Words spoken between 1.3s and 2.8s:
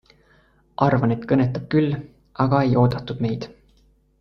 kõnetab küll, aga ei